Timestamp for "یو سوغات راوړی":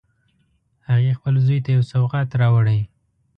1.75-2.79